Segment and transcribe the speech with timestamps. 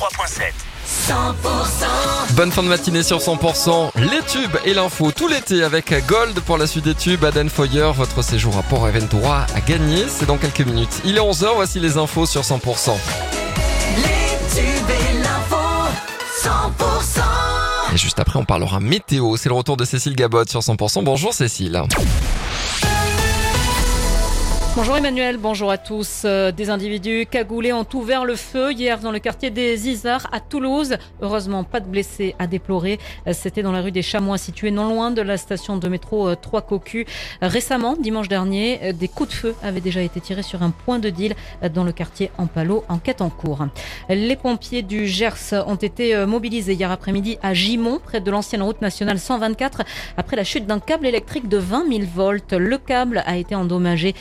[0.00, 0.52] 103.7.
[0.88, 3.90] 100% Bonne fin de matinée sur 100%.
[3.96, 7.22] Les tubes et l'info tout l'été avec Gold pour la suite des tubes.
[7.22, 10.06] Aden Foyer, votre séjour à Port Aventura a gagné.
[10.08, 11.02] C'est dans quelques minutes.
[11.04, 12.92] Il est 11h, voici les infos sur 100%.
[13.96, 15.56] Les tubes et l'info
[16.44, 19.36] 100% Et juste après, on parlera météo.
[19.36, 21.04] C'est le retour de Cécile Gabot sur 100%.
[21.04, 21.82] Bonjour Cécile.
[24.76, 26.22] Bonjour Emmanuel, bonjour à tous.
[26.24, 30.38] Euh, Des individus cagoulés ont ouvert le feu hier dans le quartier des Isards à
[30.38, 30.96] Toulouse.
[31.20, 32.98] Heureusement, pas de blessés à déplorer.
[33.26, 36.28] Euh, C'était dans la rue des Chamois, située non loin de la station de métro
[36.28, 37.04] euh, Trois Cocus.
[37.42, 41.00] Récemment, dimanche dernier, euh, des coups de feu avaient déjà été tirés sur un point
[41.00, 42.84] de deal euh, dans le quartier Ampalo.
[42.88, 43.66] Enquête en cours.
[44.08, 48.62] Les pompiers du Gers ont été euh, mobilisés hier après-midi à Gimont, près de l'ancienne
[48.62, 49.82] route nationale 124,
[50.16, 52.52] après la chute d'un câble électrique de 20 000 volts.
[52.52, 54.14] Le câble a été endommagé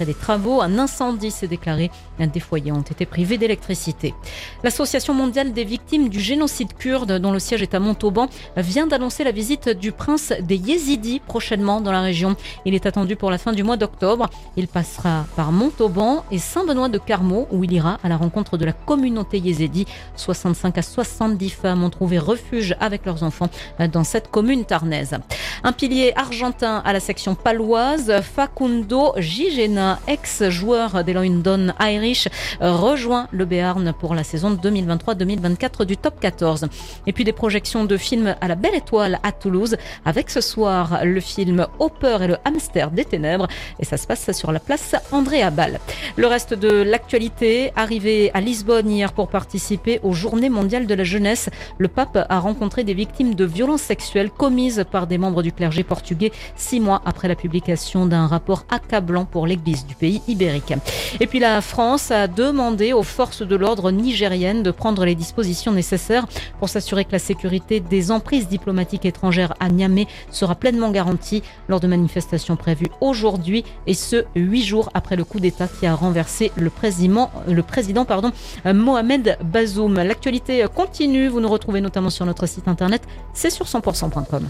[0.00, 0.60] des travaux.
[0.60, 1.90] Un incendie s'est déclaré.
[2.18, 4.14] Des foyers ont été privés d'électricité.
[4.62, 9.24] L'Association mondiale des victimes du génocide kurde, dont le siège est à Montauban, vient d'annoncer
[9.24, 12.36] la visite du prince des Yézidis prochainement dans la région.
[12.64, 14.28] Il est attendu pour la fin du mois d'octobre.
[14.56, 18.64] Il passera par Montauban et Saint-Benoît de Carmaux, où il ira à la rencontre de
[18.64, 19.86] la communauté yézidi.
[20.16, 23.48] 65 à 70 femmes ont trouvé refuge avec leurs enfants
[23.92, 25.18] dans cette commune tarnaise.
[25.66, 32.28] Un pilier argentin à la section paloise, Facundo Gigena, ex-joueur des London Irish,
[32.60, 36.66] rejoint le Béarn pour la saison 2023-2024 du top 14.
[37.06, 41.00] Et puis des projections de films à la Belle Étoile à Toulouse, avec ce soir
[41.02, 43.48] le film Hopper et le hamster des ténèbres.
[43.78, 45.80] Et ça se passe sur la place André Abal.
[46.16, 51.04] Le reste de l'actualité, arrivé à Lisbonne hier pour participer aux Journées mondiales de la
[51.04, 51.48] jeunesse,
[51.78, 55.82] le pape a rencontré des victimes de violences sexuelles commises par des membres du clergé
[55.84, 60.74] portugais six mois après la publication d'un rapport accablant pour l'église du pays ibérique.
[61.20, 65.72] Et puis la France a demandé aux forces de l'ordre nigériennes de prendre les dispositions
[65.72, 66.26] nécessaires
[66.58, 71.80] pour s'assurer que la sécurité des emprises diplomatiques étrangères à Niamey sera pleinement garantie lors
[71.80, 76.52] de manifestations prévues aujourd'hui et ce huit jours après le coup d'État qui a renversé
[76.56, 78.32] le président, le président pardon,
[78.64, 79.94] Mohamed Bazoum.
[79.94, 83.02] L'actualité continue, vous nous retrouvez notamment sur notre site internet,
[83.32, 84.48] c'est sur 100%.com.